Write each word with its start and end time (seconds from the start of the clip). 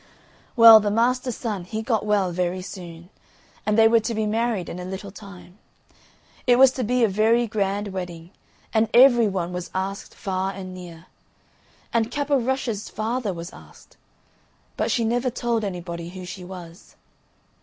Well, 0.55 0.79
the 0.79 0.89
master's 0.89 1.37
son 1.37 1.63
he 1.63 1.83
got 1.83 2.03
well 2.03 2.31
very 2.31 2.63
soon, 2.63 3.11
and 3.67 3.77
they 3.77 3.87
were 3.87 3.99
to 3.99 4.15
be 4.15 4.25
married 4.25 4.67
in 4.67 4.79
a 4.79 4.83
little 4.83 5.11
time. 5.11 5.59
It 6.47 6.57
was 6.57 6.71
to 6.71 6.83
be 6.83 7.03
a 7.03 7.07
very 7.07 7.45
grand 7.45 7.89
wedding, 7.89 8.31
and 8.73 8.89
every 8.95 9.27
one 9.27 9.53
was 9.53 9.69
asked 9.75 10.15
far 10.15 10.53
and 10.53 10.73
near. 10.73 11.05
And 11.93 12.09
Cap 12.09 12.31
o' 12.31 12.39
Rushes' 12.39 12.89
father 12.89 13.31
was 13.31 13.53
asked. 13.53 13.95
But 14.75 14.89
she 14.89 15.05
never 15.05 15.29
told 15.29 15.63
anybody 15.63 16.09
who 16.09 16.25
she 16.25 16.43
was. 16.43 16.95